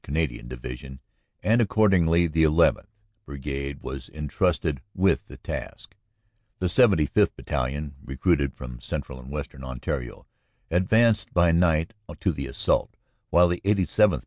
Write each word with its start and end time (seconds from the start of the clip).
Canadian 0.03 0.47
Division, 0.47 0.99
and 1.43 1.61
accordingly 1.61 2.25
the 2.25 2.41
llth. 2.41 2.87
Brigade 3.27 3.83
was 3.83 4.09
entrusted 4.09 4.81
with 4.95 5.27
the 5.27 5.37
task. 5.37 5.93
The 6.57 6.65
75th. 6.65 7.35
Battalion, 7.35 7.93
recruited 8.03 8.55
from 8.55 8.81
Central 8.81 9.19
and 9.19 9.29
Western 9.29 9.63
On 9.63 9.79
tario, 9.79 10.25
advanced 10.71 11.31
by 11.35 11.51
night 11.51 11.93
to 12.19 12.31
the 12.31 12.47
assault, 12.47 12.95
while 13.29 13.47
the 13.47 13.61
87th. 13.63 14.19